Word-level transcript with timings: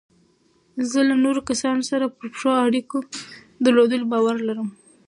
زه 0.89 0.99
له 1.09 1.15
نورو 1.23 1.41
کسانو 1.49 1.83
سره 1.91 2.05
پر 2.15 2.27
ښو 2.37 2.51
اړیکو 2.65 2.97
درلودلو 3.65 4.05
باور 4.13 4.37
لرم. 4.47 4.69